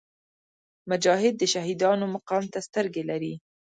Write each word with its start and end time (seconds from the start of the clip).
مجاهد 0.89 1.33
د 1.37 1.43
شهیدانو 1.53 2.05
مقام 2.15 2.43
ته 2.53 2.59
سترګې 2.67 3.03
لري. 3.09 3.33